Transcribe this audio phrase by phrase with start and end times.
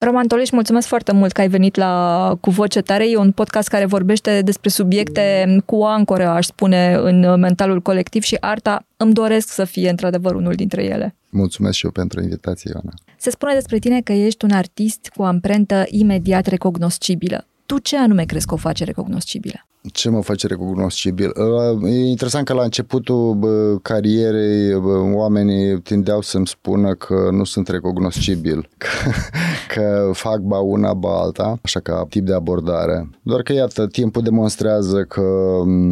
[0.00, 3.10] Roman Toleș, mulțumesc foarte mult că ai venit la Cu Voce Tare.
[3.10, 8.36] E un podcast care vorbește despre subiecte cu ancore, aș spune, în mentalul colectiv și
[8.40, 11.14] arta îmi doresc să fie într-adevăr unul dintre ele.
[11.28, 12.92] Mulțumesc și eu pentru invitație, Ioana.
[13.16, 17.46] Se spune despre tine că ești un artist cu o amprentă imediat recognoscibilă.
[17.66, 19.66] Tu ce anume crezi că o face recognoscibilă?
[19.92, 21.32] Ce mă face recunoscibil?
[21.84, 23.38] E interesant că la începutul
[23.82, 24.74] carierei
[25.14, 28.88] oamenii tindeau să-mi spună că nu sunt recognoscibil, că,
[29.74, 33.10] că fac ba una, ba alta, așa ca tip de abordare.
[33.22, 35.22] Doar că, iată, timpul demonstrează că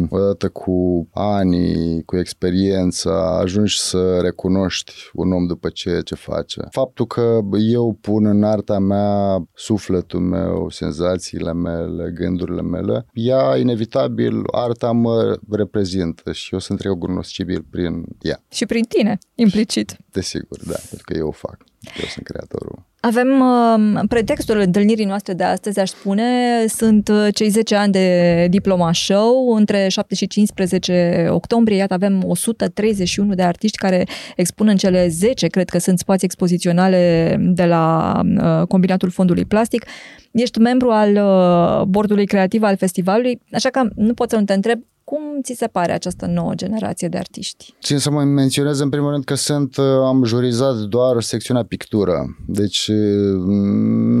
[0.09, 6.61] odată cu ani, cu experiența, ajungi să recunoști un om după ceea ce face.
[6.71, 7.39] Faptul că
[7.71, 14.91] eu pun în arta mea sufletul meu, senzațiile mele, gândurile mele, ea inevitabil inevitabil arta
[14.91, 18.43] mă reprezintă și eu sunt recunoscibil prin ea.
[18.51, 19.97] Și prin tine, implicit.
[20.11, 21.63] Desigur, da, pentru că eu o fac.
[22.01, 22.85] Eu sunt creatorul.
[22.99, 28.47] Avem uh, pretextul întâlnirii noastre de astăzi, aș spune, sunt uh, cei 10 ani de
[28.49, 29.55] Diploma Show.
[29.55, 35.47] Între 7 și 15 octombrie, iată, avem 131 de artiști care expun în cele 10,
[35.47, 39.85] cred că sunt spații expoziționale de la uh, Combinatul Fondului Plastic.
[40.31, 44.53] Ești membru al uh, bordului creativ al festivalului, așa că nu pot să nu te
[44.53, 44.79] întreb
[45.09, 47.75] cum ți se pare această nouă generație de artiști?
[47.81, 52.35] Țin să mă menționez în primul rând că sunt, uh, am jurizat doar secțiunea pictură,
[52.47, 53.39] deci uh,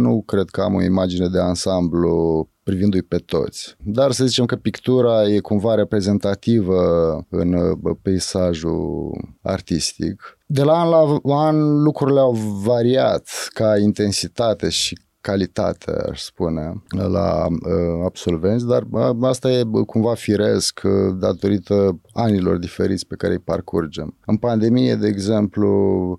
[0.01, 3.75] nu cred că am o imagine de ansamblu privindu-i pe toți.
[3.83, 6.81] Dar să zicem că pictura e cumva reprezentativă
[7.29, 10.37] în uh, peisajul artistic.
[10.45, 10.89] De la an
[11.23, 12.31] la an lucrurile au
[12.63, 14.97] variat ca intensitate și
[15.29, 22.57] calitate, aș spune, la uh, absolvenți, dar uh, asta e cumva firesc uh, datorită anilor
[22.57, 24.17] diferiți pe care îi parcurgem.
[24.25, 25.69] În pandemie, de exemplu,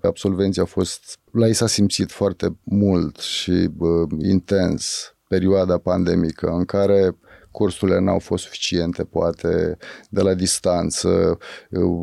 [0.01, 6.65] absolvenții au fost, la ei s-a simțit foarte mult și uh, intens perioada pandemică în
[6.65, 7.17] care
[7.51, 9.77] cursurile n-au fost suficiente, poate
[10.09, 11.37] de la distanță,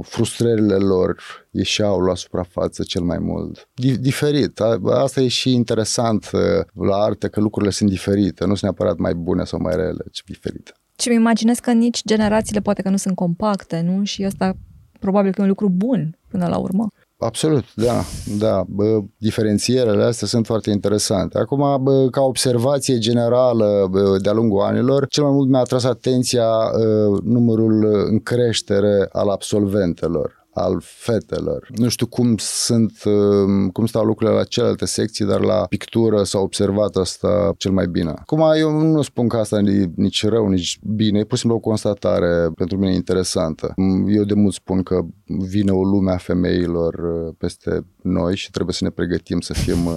[0.03, 3.69] frustrările lor ieșeau la suprafață cel mai mult.
[4.01, 4.61] Diferit.
[4.85, 6.31] Asta e și interesant
[6.73, 10.23] la arte, că lucrurile sunt diferite, nu sunt neapărat mai bune sau mai rele, ci
[10.27, 10.73] diferite.
[10.99, 14.05] Și îmi imaginez că nici generațiile poate că nu sunt compacte, nu?
[14.05, 14.57] Și asta
[15.01, 16.87] probabil că e un lucru bun până la urmă.
[17.19, 18.03] Absolut, da,
[18.39, 18.65] da.
[18.69, 21.39] Bă, diferențierele astea sunt foarte interesante.
[21.39, 26.49] Acum, bă, ca observație generală bă, de-a lungul anilor, cel mai mult mi-a atras atenția
[26.49, 31.69] uh, numărul în creștere al absolventelor al fetelor.
[31.75, 36.39] Nu știu cum sunt, um, cum stau lucrurile la celelalte secții, dar la pictură s-a
[36.39, 38.11] observat asta cel mai bine.
[38.11, 41.59] Acum, eu nu spun că asta e nici rău, nici bine, e pur și simplu
[41.59, 43.75] o constatare pentru mine interesantă.
[44.07, 48.75] Eu de mult spun că vine o lume a femeilor uh, peste noi și trebuie
[48.75, 49.95] să ne pregătim să fim uh,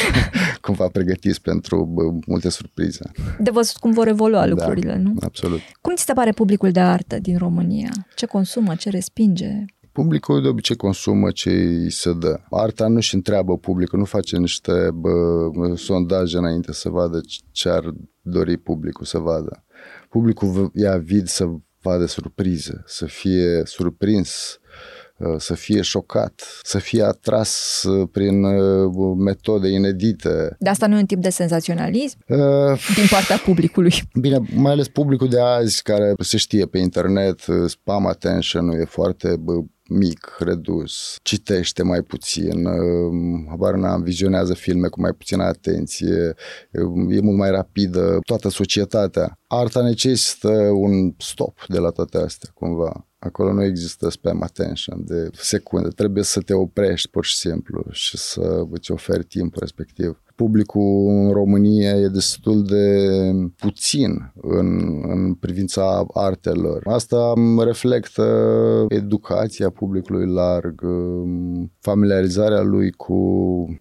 [0.60, 1.94] cumva pregătiți pentru
[2.26, 3.10] multe surprize.
[3.38, 5.14] De văzut cum vor evolua da, lucrurile, da, nu?
[5.20, 5.60] Absolut.
[5.80, 7.90] Cum ți se pare publicul de artă din România?
[8.14, 9.64] Ce consumă, ce respinge?
[9.92, 12.40] Publicul de obicei consumă ce îi se dă.
[12.50, 17.94] Arta nu și întreabă publicul, nu face niște bă, sondaje înainte să vadă ce ar
[18.22, 19.64] dori publicul să vadă.
[20.08, 21.44] Publicul e avid să
[21.82, 24.60] vadă surprize, să fie surprins,
[25.36, 28.46] să fie șocat, să fie atras prin
[29.16, 30.56] metode inedite.
[30.58, 32.38] De asta nu e un tip de senzaționalism uh,
[32.94, 33.92] din partea publicului.
[34.20, 39.36] Bine, mai ales publicul de azi care se știe pe internet, spam attention-ul e foarte
[39.88, 46.34] mic, redus, citește mai puțin, um, habar n-am, vizionează filme cu mai puțină atenție,
[46.72, 49.38] um, e mult mai rapidă toată societatea.
[49.46, 53.08] Arta necesită un stop de la toate astea, cumva.
[53.18, 55.88] Acolo nu există spam attention de secunde.
[55.88, 61.30] Trebuie să te oprești pur și simplu și să îți oferi timpul respectiv publicul în
[61.32, 62.84] România e destul de
[63.56, 64.68] puțin în,
[65.08, 66.82] în privința artelor.
[66.86, 67.32] Asta
[67.64, 68.26] reflectă
[68.88, 70.80] educația publicului larg,
[71.80, 73.20] familiarizarea lui cu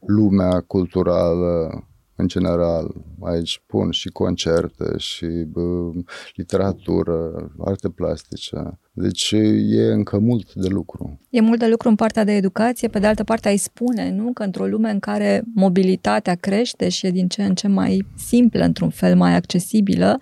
[0.06, 1.87] lumea culturală
[2.18, 2.96] în general.
[3.22, 5.92] Aici pun și concerte și bă,
[6.36, 8.80] literatură, arte plastice.
[8.92, 9.32] Deci
[9.70, 11.20] e încă mult de lucru.
[11.30, 14.34] E mult de lucru în partea de educație, pe de altă parte ai spune, nu?
[14.34, 18.64] Că într-o lume în care mobilitatea crește și e din ce în ce mai simplă,
[18.64, 20.18] într-un fel mai accesibilă,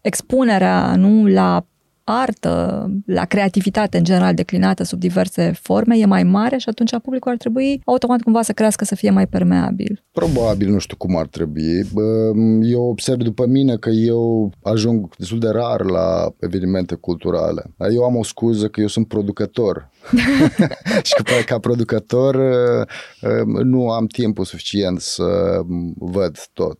[0.00, 1.66] expunerea, nu, la
[2.10, 7.30] artă, la creativitate în general declinată sub diverse forme e mai mare și atunci publicul
[7.30, 10.04] ar trebui automat cumva să crească să fie mai permeabil.
[10.12, 11.86] Probabil, nu știu cum ar trebui.
[12.62, 17.62] Eu observ după mine că eu ajung destul de rar la evenimente culturale.
[17.92, 19.90] Eu am o scuză că eu sunt producător
[21.08, 22.36] și că ca producător
[23.62, 25.60] nu am timpul suficient să
[25.98, 26.78] văd tot.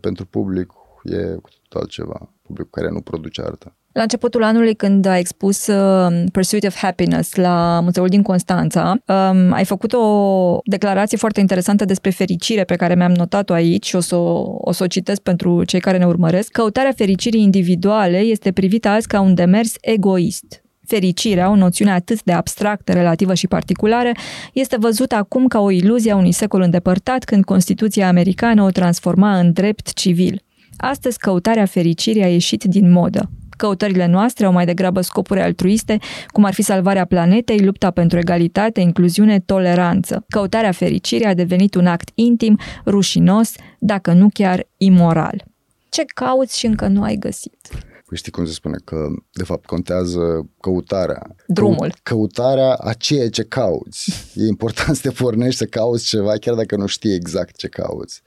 [0.00, 0.72] Pentru public
[1.04, 3.76] e cu totul altceva, publicul care nu produce artă.
[3.94, 9.52] La începutul anului, când ai expus uh, Pursuit of Happiness la Muzeul din Constanța, um,
[9.52, 14.00] ai făcut o declarație foarte interesantă despre fericire pe care mi-am notat-o aici și o
[14.00, 16.50] să o, o, să o citesc pentru cei care ne urmăresc.
[16.50, 20.64] Căutarea fericirii individuale este privită azi ca un demers egoist.
[20.86, 24.10] Fericirea, o noțiune atât de abstractă, relativă și particulară,
[24.52, 29.38] este văzută acum ca o iluzie a unui secol îndepărtat când Constituția americană o transforma
[29.38, 30.42] în drept civil.
[30.76, 33.30] Astăzi, căutarea fericirii a ieșit din modă.
[33.64, 38.80] Căutările noastre au mai degrabă scopuri altruiste, cum ar fi salvarea planetei, lupta pentru egalitate,
[38.80, 40.24] incluziune, toleranță.
[40.28, 45.44] Căutarea fericirii a devenit un act intim, rușinos, dacă nu chiar imoral.
[45.88, 47.68] Ce cauți și încă nu ai găsit?
[48.06, 51.34] Păi știi cum se spune că, de fapt, contează căutarea.
[51.46, 51.94] Drumul.
[52.02, 54.10] Căutarea a ceea ce cauți.
[54.44, 58.22] E important să te pornești să cauți ceva, chiar dacă nu știi exact ce cauți.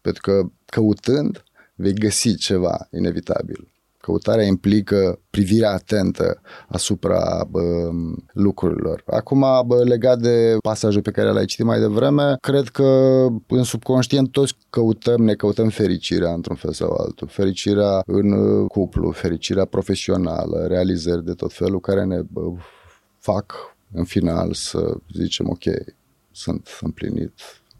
[0.00, 1.44] Pentru că căutând,
[1.74, 3.68] vei găsi ceva inevitabil.
[4.00, 7.90] Căutarea implică privirea atentă asupra bă,
[8.32, 9.02] lucrurilor.
[9.06, 14.30] Acum, bă, legat de pasajul pe care l-ai citit mai devreme, cred că în subconștient
[14.30, 17.28] toți căutăm, ne căutăm fericirea într-un fel sau altul.
[17.28, 22.40] Fericirea în uh, cuplu, fericirea profesională, realizări de tot felul care ne bă,
[23.18, 23.54] fac
[23.92, 25.64] în final să zicem ok,
[26.30, 27.32] sunt împlinit,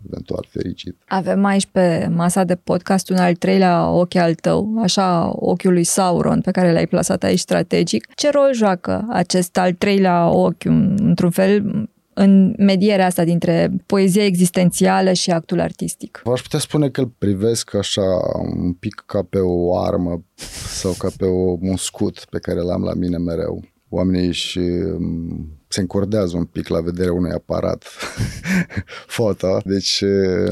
[0.07, 0.97] eventual fericit.
[1.09, 5.85] Avem aici pe masa de podcast un al treilea ochi al tău, așa ochiul lui
[5.85, 8.15] Sauron pe care l-ai plasat aici strategic.
[8.15, 10.65] Ce rol joacă acest al treilea ochi,
[10.97, 16.21] într-un fel, în medierea asta dintre poezia existențială și actul artistic?
[16.25, 18.03] V-aș putea spune că îl privesc așa
[18.63, 20.25] un pic ca pe o armă
[20.81, 23.65] sau ca pe o, un scut pe care l-am la mine mereu.
[23.89, 24.61] Oamenii și
[25.73, 27.85] se încordează un pic la vederea unui aparat
[29.17, 30.05] foto, deci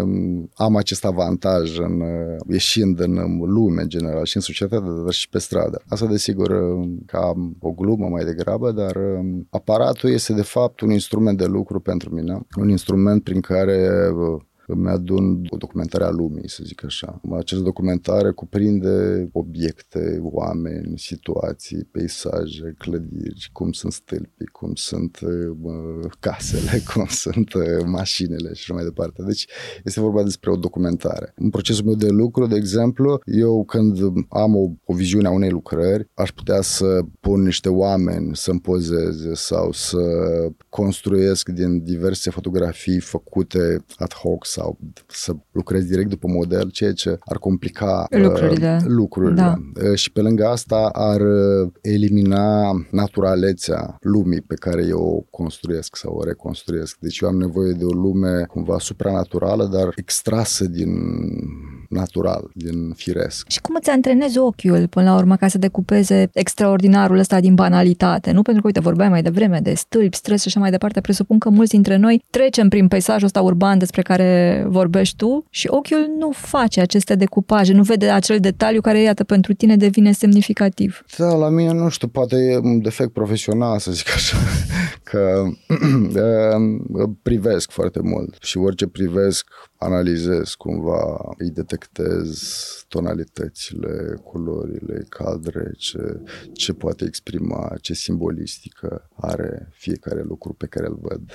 [0.03, 5.12] um, am acest avantaj în, uh, ieșind în lume în general și în societate, dar
[5.12, 5.82] și pe stradă.
[5.88, 10.91] Asta desigur um, ca o glumă mai degrabă, dar um, aparatul este de fapt un
[10.91, 16.11] instrument de lucru pentru mine, un instrument prin care uh, îmi adun o documentare a
[16.11, 17.20] lumii, să zic așa.
[17.38, 26.82] Această documentare cuprinde obiecte, oameni, situații, peisaje, clădiri, cum sunt stâlpii, cum sunt uh, casele,
[26.94, 29.23] cum sunt uh, mașinile și așa mai departe.
[29.23, 29.47] Deci
[29.85, 31.32] este vorba despre o documentare.
[31.37, 33.99] În procesul meu de lucru, de exemplu, eu când
[34.29, 39.35] am o, o viziune a unei lucrări, aș putea să pun niște oameni să-mi pozeze
[39.35, 39.99] sau să
[40.69, 47.19] construiesc din diverse fotografii făcute ad hoc sau să lucrezi direct după model, ceea ce
[47.20, 48.81] ar complica lucrurile.
[48.81, 49.40] Uh, lucrurile.
[49.40, 49.55] Da.
[49.90, 55.96] Uh, și pe lângă asta ar uh, elimina naturalețea lumii pe care eu o construiesc
[55.96, 56.96] sau o reconstruiesc.
[57.00, 60.90] Deci eu am nevoie de o lume cumva supranaturală, dar extrasă din
[61.88, 63.49] natural, din firesc.
[63.49, 68.31] Și cum îți antrenezi ochiul până la urmă ca să decupeze extraordinarul ăsta din banalitate?
[68.31, 71.00] Nu pentru că, uite, vorbeai mai devreme de stâlpi, stres și așa mai departe.
[71.00, 75.69] Presupun că mulți dintre noi trecem prin peisajul ăsta urban despre care vorbești tu și
[75.71, 81.05] ochiul nu face aceste decupaje, nu vede acel detaliu care, iată, pentru tine devine semnificativ.
[81.17, 84.37] Da, la mine, nu știu, poate e un defect profesional, să zic așa,
[85.11, 85.44] că
[87.22, 89.46] privesc foarte mult și orice privesc
[89.79, 92.41] analizez cumva, îi detectez
[92.89, 96.20] tonalitățile, culorile, cadre, ce,
[96.53, 101.31] ce poate exprima, ce simbolistică are fiecare lucru pe care îl văd,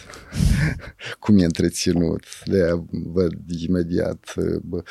[1.20, 2.24] cum e întreținut.
[2.46, 3.34] De aia văd
[3.68, 4.84] imediat bă,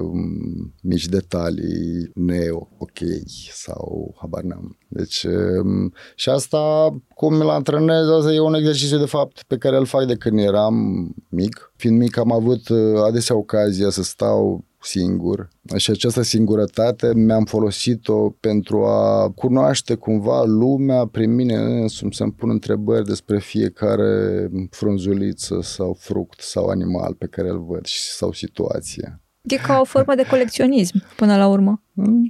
[0.00, 2.48] um, mici detalii ne
[2.78, 2.98] ok
[3.52, 4.78] sau habar n-am.
[4.96, 9.76] Deci um, și asta cum mi-l antrenez, asta e un exercițiu de fapt pe care
[9.76, 10.74] îl fac de când eram
[11.28, 11.72] mic.
[11.76, 18.30] Fiind mic am avut uh, adesea ocazia să stau singur și această singurătate mi-am folosit-o
[18.30, 25.96] pentru a cunoaște cumva lumea prin mine însumi, să-mi pun întrebări despre fiecare frunzuliță sau
[25.98, 27.86] fruct sau animal pe care îl văd
[28.16, 29.20] sau situație.
[29.46, 31.82] E ca o formă de colecționism, până la urmă.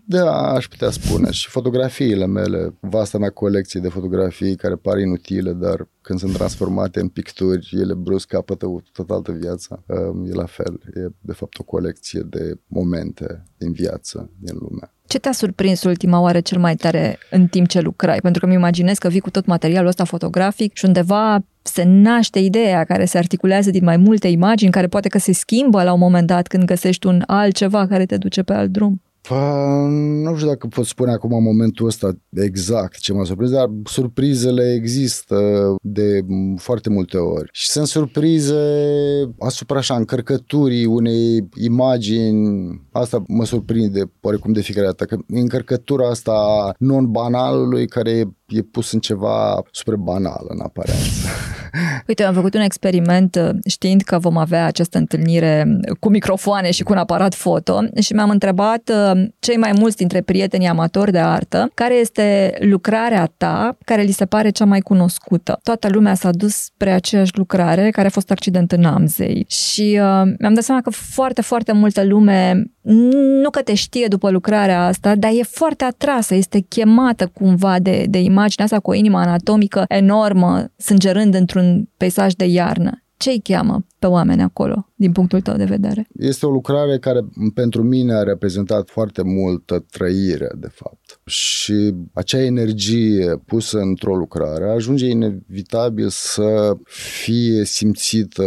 [0.06, 1.30] Da, aș putea spune.
[1.30, 7.00] Și fotografiile mele, vasta mea colecție de fotografii care par inutile, dar când sunt transformate
[7.00, 9.84] în picturi, ele brusc capătă o tot altă viață.
[10.30, 10.80] E la fel.
[10.94, 14.90] E de fapt o colecție de momente din viață, din lume.
[15.06, 18.20] Ce te-a surprins ultima oară cel mai tare în timp ce lucrai?
[18.20, 22.38] Pentru că îmi imaginez că vii cu tot materialul ăsta fotografic și undeva se naște
[22.38, 25.98] ideea care se articulează din mai multe imagini, care poate că se schimbă la un
[25.98, 29.00] moment dat când găsești un altceva care te duce pe alt drum.
[29.28, 29.86] Pa,
[30.22, 35.36] nu știu dacă pot spune acum momentul ăsta exact ce m-a surprins, dar surprizele există
[35.82, 36.20] de
[36.56, 37.48] foarte multe ori.
[37.52, 38.54] Și sunt surprize
[39.38, 42.80] asupra așa încărcăturii unei imagini.
[42.92, 46.32] Asta mă surprinde oarecum de fiecare dată, că încărcătura asta
[46.78, 51.28] non-banalului care e pus în ceva super banal în aparență.
[52.08, 56.82] Uite, am făcut un experiment uh, știind că vom avea această întâlnire cu microfoane și
[56.82, 61.18] cu un aparat foto și mi-am întrebat uh, cei mai mulți dintre prietenii amatori de
[61.18, 65.58] artă care este lucrarea ta care li se pare cea mai cunoscută.
[65.62, 70.32] Toată lumea s-a dus spre aceeași lucrare care a fost accident în Amzei și uh,
[70.38, 75.14] mi-am dat seama că foarte, foarte multă lume nu că te știe după lucrarea asta,
[75.14, 79.84] dar e foarte atrasă, este chemată cumva de, de imaginea asta cu o inimă anatomică
[79.88, 83.00] enormă, sângerând într-un peisaj de iarnă.
[83.16, 86.06] Ce îi cheamă pe oameni acolo, din punctul tău de vedere?
[86.18, 87.20] Este o lucrare care
[87.54, 91.20] pentru mine a reprezentat foarte multă trăire, de fapt.
[91.24, 96.76] Și acea energie pusă într-o lucrare ajunge inevitabil să
[97.22, 98.44] fie simțită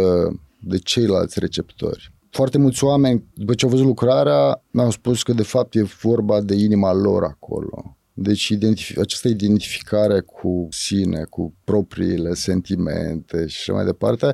[0.60, 5.42] de ceilalți receptori foarte mulți oameni, după ce au văzut lucrarea, mi-au spus că de
[5.42, 7.96] fapt e vorba de inima lor acolo.
[8.12, 14.32] Deci identif- această identificare cu sine, cu propriile sentimente și așa mai departe,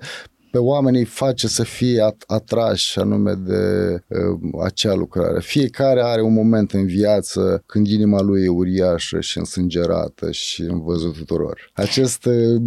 [0.56, 5.40] pe oameni îi face să fie atrași anume de uh, acea lucrare.
[5.40, 10.82] Fiecare are un moment în viață când inima lui e uriașă și însângerată și în
[10.82, 11.70] văzut tuturor.
[11.72, 12.60] Acest uh,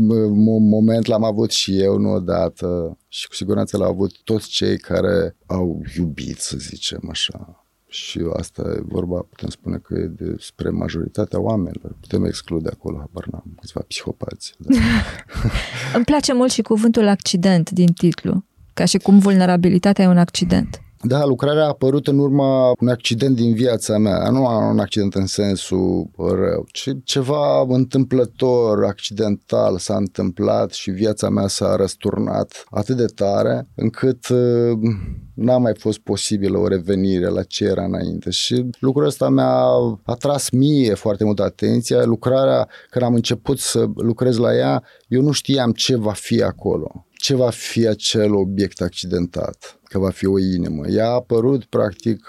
[0.59, 5.35] moment l-am avut și eu nu odată și cu siguranță l-au avut toți cei care
[5.45, 11.39] au iubit, să zicem așa și asta e vorba, putem spune că e despre majoritatea
[11.39, 11.95] oamenilor.
[11.99, 14.55] Putem exclude acolo, habar n-am, câțiva psihopați.
[14.57, 14.75] Da.
[15.93, 18.43] Îmi place mult și cuvântul accident din titlu,
[18.73, 20.81] ca și cum vulnerabilitatea e un accident.
[21.01, 24.29] Da, lucrarea a apărut în urma unui accident din viața mea.
[24.29, 31.47] Nu un accident în sensul rău, ci ceva întâmplător, accidental s-a întâmplat și viața mea
[31.47, 34.77] s-a răsturnat atât de tare încât uh,
[35.33, 38.29] n-a mai fost posibilă o revenire la ce era înainte.
[38.29, 39.65] Și lucrul ăsta mi-a
[40.03, 42.03] atras mie foarte multă atenție.
[42.03, 47.03] Lucrarea, când am început să lucrez la ea, eu nu știam ce va fi acolo
[47.21, 50.87] ce va fi acel obiect accidentat, că va fi o inimă.
[50.87, 52.27] Ea a apărut practic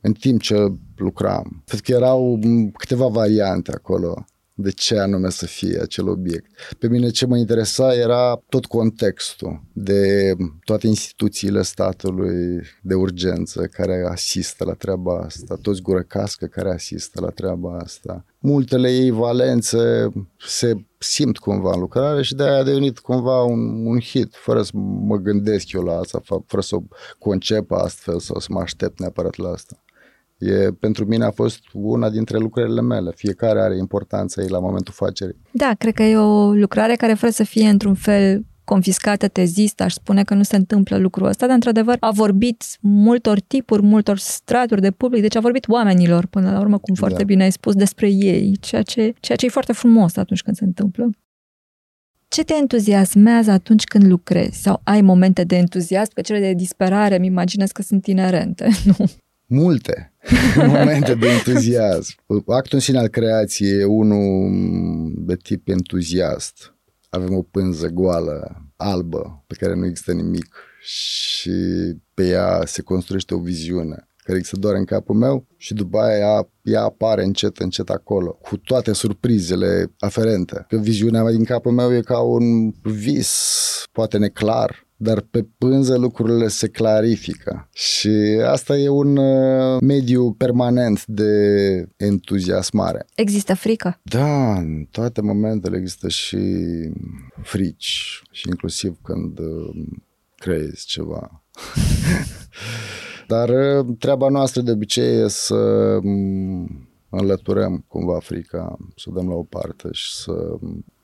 [0.00, 1.62] în timp ce lucram.
[1.66, 2.38] Cred că erau
[2.76, 4.24] câteva variante acolo
[4.58, 6.50] de ce anume să fie acel obiect.
[6.78, 10.32] Pe mine ce mă interesa era tot contextul de
[10.64, 17.20] toate instituțiile statului de urgență care asistă la treaba asta, toți gură cască care asistă
[17.20, 18.24] la treaba asta.
[18.38, 20.08] Multele ei valențe
[20.38, 24.70] se simt cumva în lucrare și de-aia a devenit cumva un, un hit, fără să
[25.04, 26.82] mă gândesc eu la asta, fără să o
[27.18, 29.84] concep astfel sau să mă aștept neapărat la asta.
[30.38, 33.12] E, pentru mine a fost una dintre lucrările mele.
[33.14, 35.40] Fiecare are importanța ei la momentul facerii.
[35.50, 39.92] Da, cred că e o lucrare care fără să fie într-un fel confiscată, tezistă, aș
[39.92, 44.80] spune că nu se întâmplă lucrul ăsta, dar într-adevăr a vorbit multor tipuri, multor straturi
[44.80, 47.24] de public, deci a vorbit oamenilor până la urmă, cum foarte da.
[47.24, 50.64] bine ai spus, despre ei, ceea ce, ceea ce e foarte frumos atunci când se
[50.64, 51.10] întâmplă.
[52.28, 54.62] Ce te entuziasmează atunci când lucrezi?
[54.62, 56.12] Sau ai momente de entuziasm?
[56.14, 59.06] Că cele de disperare, mi imaginez că sunt inerente, nu?
[59.46, 60.12] multe
[60.66, 62.14] momente de entuziasm.
[62.46, 64.50] Actul în sine al creației e unul
[65.16, 66.74] de tip entuziast.
[67.08, 71.50] Avem o pânză goală, albă, pe care nu există nimic și
[72.14, 76.18] pe ea se construiește o viziune care există doar în capul meu și după aia
[76.18, 80.64] ea, ea apare încet, încet acolo, cu toate surprizele aferente.
[80.68, 83.32] Că viziunea mea din capul meu e ca un vis,
[83.92, 88.08] poate neclar, dar pe pânză lucrurile se clarifică și
[88.44, 91.32] asta e un uh, mediu permanent de
[91.96, 93.06] entuziasmare.
[93.14, 94.00] Există frică?
[94.02, 96.38] Da, în toate momentele există și
[97.42, 99.86] frici și inclusiv când uh,
[100.36, 101.42] crezi ceva.
[103.28, 105.54] Dar uh, treaba noastră de obicei e să
[106.02, 110.56] um, înlăturăm cumva frica, să o dăm la o parte și să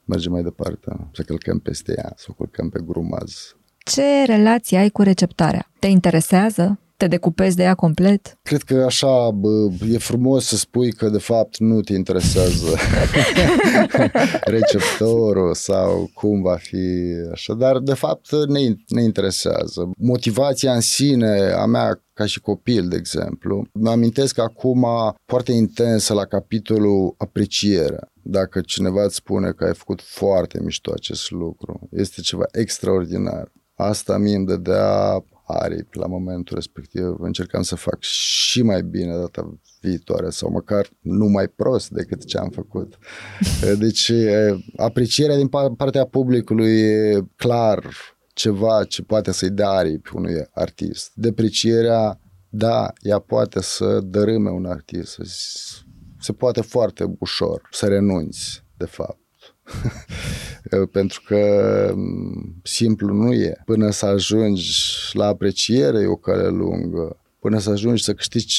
[0.04, 4.88] mergem mai departe, să călcăm peste ea, să o călcăm pe grumaz, ce relație ai
[4.88, 5.70] cu receptarea?
[5.78, 6.76] Te interesează?
[7.02, 8.38] te decupezi de ea complet?
[8.42, 12.76] Cred că așa bă, e frumos să spui că de fapt nu te interesează
[14.56, 16.86] receptorul sau cum va fi
[17.32, 19.90] așa, dar de fapt ne, ne interesează.
[19.98, 23.66] Motivația în sine a mea ca și copil, de exemplu.
[23.72, 24.86] Mă amintesc acum
[25.26, 27.98] foarte intensă la capitolul apreciere.
[28.22, 33.52] Dacă cineva îți spune că ai făcut foarte mișto acest lucru, este ceva extraordinar.
[33.82, 37.14] Asta mie îmi dădea aripi la momentul respectiv.
[37.18, 42.38] Încercam să fac și mai bine data viitoare sau măcar nu mai prost decât ce
[42.38, 42.98] am făcut.
[43.78, 44.12] Deci
[44.76, 47.84] aprecierea din partea publicului e clar
[48.34, 51.10] ceva ce poate să-i dea aripi unui artist.
[51.14, 55.18] Deprecierea, da, ea poate să dărâme un artist.
[56.18, 59.21] Se poate foarte ușor să renunți, de fapt.
[60.92, 61.94] Pentru că
[62.62, 63.62] simplu nu e.
[63.64, 64.70] Până să ajungi
[65.12, 67.16] la apreciere e o cale lungă.
[67.38, 68.54] Până să ajungi să câștigi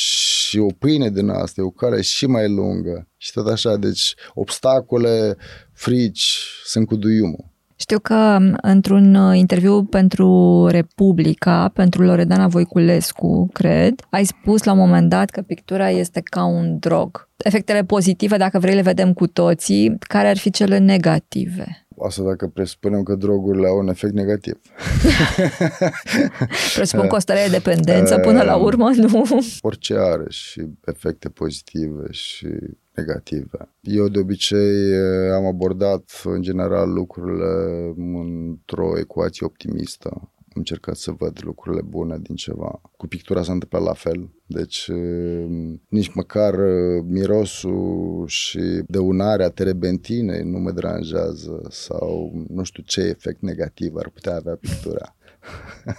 [0.53, 3.07] și o pâine din asta, e o cale și mai lungă.
[3.17, 5.38] Și tot așa, deci obstacole,
[5.72, 7.52] frici sunt cu duiumul.
[7.75, 14.77] Știu că într-un uh, interviu pentru Republica, pentru Loredana Voiculescu, cred, ai spus la un
[14.77, 17.30] moment dat că pictura este ca un drog.
[17.38, 19.98] Efectele pozitive, dacă vrei, le vedem cu toții.
[20.00, 21.86] Care ar fi cele negative?
[22.06, 24.60] Asta dacă presupunem că drogurile au un efect negativ.
[26.75, 29.46] Presupun că o stare de dependență până la urmă, nu?
[29.62, 32.48] Orice are și efecte pozitive și
[32.96, 33.70] negative.
[33.82, 34.96] Eu de obicei
[35.32, 37.46] am abordat în general lucrurile
[37.96, 40.10] într-o ecuație optimistă.
[40.56, 42.82] Am încercat să văd lucrurile bune din ceva.
[42.98, 44.30] Cu pictura s-a întâmplat la fel.
[44.46, 44.90] Deci
[45.88, 46.56] nici măcar
[47.08, 54.36] mirosul și dăunarea terebentinei nu mă deranjează sau nu știu ce efect negativ ar putea
[54.36, 55.16] avea pictura.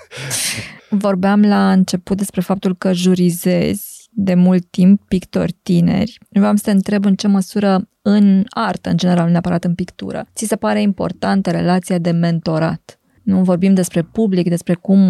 [1.04, 6.18] Vorbeam la început despre faptul că jurizezi de mult timp pictori tineri.
[6.28, 10.46] Vreau să te întreb în ce măsură în artă, în general, neapărat în pictură, ți
[10.46, 12.98] se pare importantă relația de mentorat.
[13.22, 15.00] Nu vorbim despre public, despre cum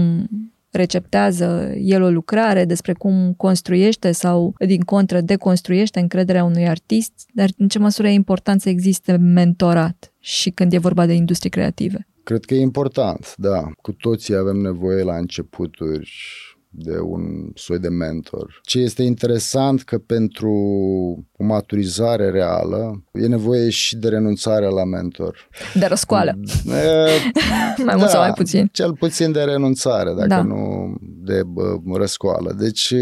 [0.70, 7.48] receptează el o lucrare, despre cum construiește sau, din contră, deconstruiește încrederea unui artist, dar
[7.58, 12.06] în ce măsură e important să existe mentorat și când e vorba de industrie creative?
[12.22, 13.70] Cred că e important, da.
[13.82, 16.12] Cu toții avem nevoie la începuturi
[16.76, 18.60] de un soi de mentor.
[18.62, 20.52] Ce este interesant că pentru
[21.32, 25.48] o maturizare reală e nevoie și de renunțarea la mentor.
[25.74, 26.38] De răscoală.
[26.66, 26.72] E,
[27.84, 28.68] mai mult da, sau mai puțin.
[28.72, 30.42] Cel puțin de renunțare, dacă da.
[30.42, 32.54] nu de bă, răscoală.
[32.58, 32.94] Deci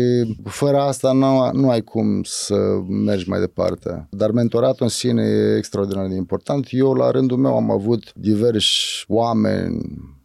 [0.45, 2.57] fără asta nu, nu ai cum să
[3.05, 4.07] mergi mai departe.
[4.11, 6.67] Dar mentoratul în sine e extraordinar de important.
[6.71, 9.81] Eu la rândul meu am avut diversi oameni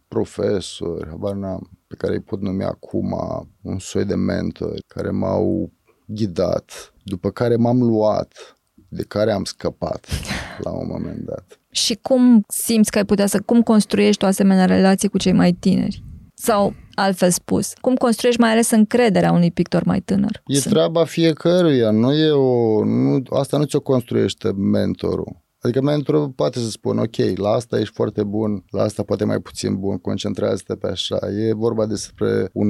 [0.08, 3.16] profesori, habar n-am, pe care îi pot numi acum
[3.62, 5.72] un soi de mentori care m-au
[6.06, 8.56] ghidat, după care m-am luat,
[8.88, 10.06] de care am scăpat
[10.64, 11.58] la un moment dat.
[11.70, 15.52] Și cum simți că ai putea să, cum construiești o asemenea relație cu cei mai
[15.52, 16.02] tineri?
[16.34, 20.42] Sau, altfel spus, cum construiești mai ales încrederea unui pictor mai tânăr?
[20.46, 25.36] E treaba fiecăruia, nu e o, nu, asta nu ți-o construiește mentorul.
[25.60, 29.38] Adică mentorul poate să spună, ok, la asta ești foarte bun, la asta poate mai
[29.40, 31.18] puțin bun, concentrează-te pe așa.
[31.48, 32.68] E vorba despre un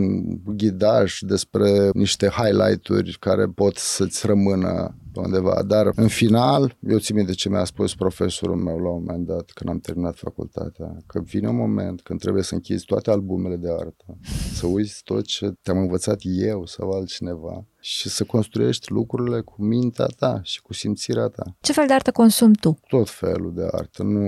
[0.57, 5.62] ghidaj, despre niște highlight-uri care pot să-ți rămână pe undeva.
[5.62, 9.50] Dar în final, eu țin de ce mi-a spus profesorul meu la un moment dat,
[9.50, 13.68] când am terminat facultatea, că vine un moment când trebuie să închizi toate albumele de
[13.70, 14.18] artă,
[14.52, 20.07] să uiți tot ce te-am învățat eu sau altcineva și să construiești lucrurile cu mintea
[20.07, 21.57] ta și cu simțirea ta.
[21.61, 22.78] Ce fel de artă consumi tu?
[22.88, 24.02] Tot felul de artă.
[24.02, 24.20] Nu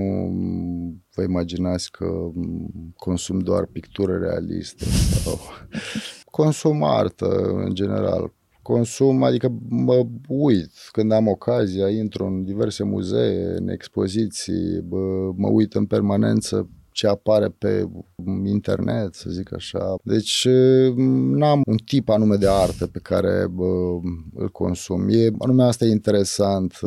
[1.15, 2.05] vă imaginați că
[2.95, 5.39] consum doar pictură realistă sau
[6.39, 7.27] consum artă
[7.65, 14.81] în general consum, adică mă uit când am ocazia, intru în diverse muzee, în expoziții,
[14.83, 17.89] bă, mă uit în permanență ce apare pe
[18.45, 19.95] internet, să zic așa.
[20.03, 20.47] Deci
[21.35, 23.63] n-am un tip anume de artă pe care bă,
[24.33, 25.07] îl consum.
[25.09, 26.79] E, anume asta e interesant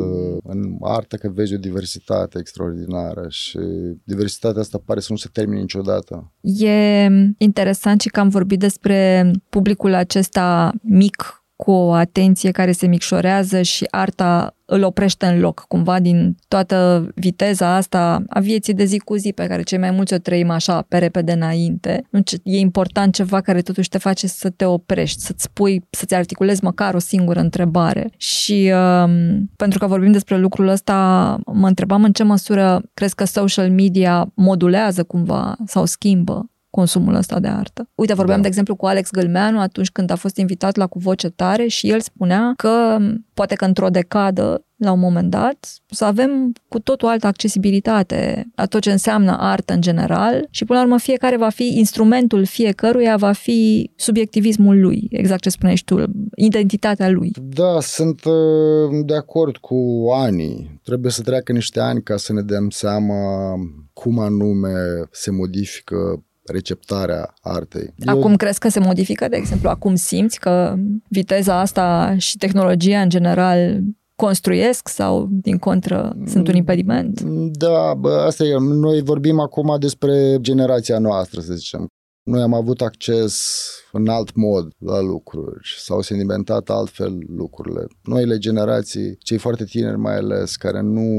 [0.43, 3.59] în artă că vezi o diversitate extraordinară și
[4.03, 6.31] diversitatea asta pare să nu se termine niciodată.
[6.41, 7.07] E
[7.37, 13.61] interesant și că am vorbit despre publicul acesta mic cu o atenție care se micșorează
[13.61, 18.97] și arta îl oprește în loc, cumva din toată viteza asta a vieții de zi
[18.97, 22.07] cu zi pe care cei mai mulți o trăim așa pe repede înainte.
[22.43, 26.93] E important ceva care totuși te face să te oprești, să-ți spui, să-ți articulezi măcar
[26.93, 28.11] o singură întrebare.
[28.17, 33.25] Și um, pentru că vorbim despre lucrul ăsta, mă întrebam în ce măsură crezi că
[33.25, 37.89] social media modulează cumva sau schimbă consumul ăsta de artă.
[37.95, 38.41] Uite, vorbeam da.
[38.41, 41.89] de exemplu cu Alex Gălmeanu atunci când a fost invitat la Cu Voce Tare și
[41.89, 42.97] el spunea că
[43.33, 48.65] poate că într-o decadă la un moment dat, să avem cu totul altă accesibilitate la
[48.65, 53.15] tot ce înseamnă artă în general și până la urmă fiecare va fi, instrumentul fiecăruia
[53.17, 56.03] va fi subiectivismul lui, exact ce spuneai tu,
[56.35, 57.31] identitatea lui.
[57.41, 60.79] Da, sunt uh, de acord cu anii.
[60.83, 63.53] Trebuie să treacă niște ani ca să ne dăm seama
[63.93, 64.73] cum anume
[65.11, 67.93] se modifică receptarea artei.
[68.05, 68.37] Acum Eu...
[68.37, 70.75] crezi că se modifică, de exemplu, acum simți că
[71.09, 73.81] viteza asta și tehnologia în general
[74.15, 77.21] construiesc sau, din contră, sunt un impediment?
[77.51, 78.57] Da, bă, asta e.
[78.59, 81.87] Noi vorbim acum despre generația noastră, să zicem.
[82.23, 87.87] Noi am avut acces în alt mod la lucruri, s-au sedimentat altfel lucrurile.
[88.03, 91.09] Noile generații, cei foarte tineri mai ales, care nu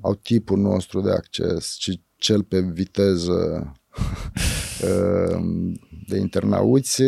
[0.00, 3.72] au tipul nostru de acces, ci cel pe viteză
[6.08, 7.02] de internauți,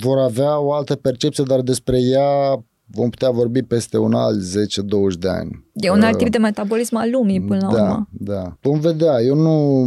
[0.00, 4.42] vor avea o altă percepție, dar despre ea vom putea vorbi peste un alt
[5.14, 5.63] 10-20 de ani.
[5.74, 8.08] E un alt tip de metabolism al lumii până la da, urmă.
[8.10, 9.20] Da, Vom vedea.
[9.20, 9.84] Eu nu,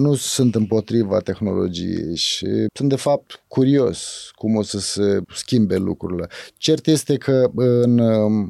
[0.00, 6.26] nu sunt împotriva tehnologiei și sunt de fapt curios cum o să se schimbe lucrurile.
[6.56, 7.98] Cert este că în,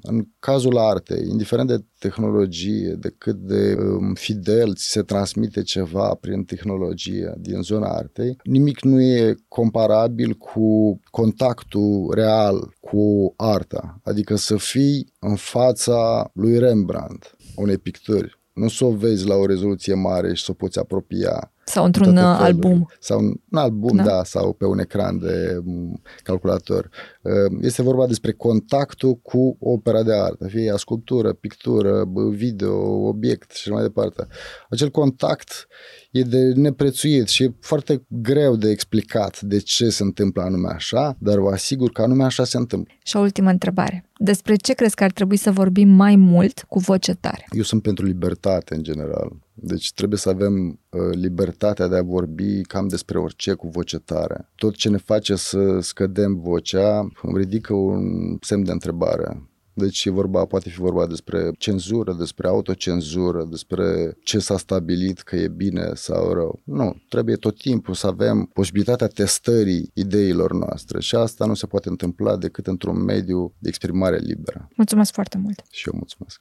[0.02, 6.16] în cazul artei, indiferent de tehnologie, de cât de um, fidel ți se transmite ceva
[6.20, 14.00] prin tehnologie din zona artei, nimic nu e comparabil cu contactul real cu arta.
[14.04, 18.40] Adică să fii în fața lui Rembrandt, unei picturi.
[18.52, 21.52] Nu să o vezi la o rezoluție mare și să o poți apropia.
[21.68, 22.88] Sau într-un album.
[23.00, 24.02] Sau un album, da.
[24.02, 26.88] da, sau pe un ecran de mm, calculator.
[27.22, 33.50] Uh, este vorba despre contactul cu opera de artă, fie ea sculptură, pictură, video, obiect
[33.50, 34.26] și mai departe.
[34.70, 35.66] Acel contact
[36.10, 41.16] e de neprețuit și e foarte greu de explicat de ce se întâmplă anume așa,
[41.18, 42.94] dar vă asigur că anume așa se întâmplă.
[43.04, 44.04] Și o ultimă întrebare.
[44.18, 47.44] Despre ce crezi că ar trebui să vorbim mai mult cu voce tare?
[47.50, 49.44] Eu sunt pentru libertate în general.
[49.66, 54.50] Deci trebuie să avem uh, libertatea de a vorbi cam despre orice cu voce tare.
[54.54, 59.50] Tot ce ne face să scădem vocea îmi ridică un semn de întrebare.
[59.72, 65.36] Deci e vorba, poate fi vorba despre cenzură, despre autocenzură, despre ce s-a stabilit că
[65.36, 66.60] e bine sau rău.
[66.64, 71.88] Nu, trebuie tot timpul să avem posibilitatea testării ideilor noastre și asta nu se poate
[71.88, 74.68] întâmpla decât într-un mediu de exprimare liberă.
[74.76, 75.62] Mulțumesc foarte mult!
[75.70, 76.40] Și eu mulțumesc!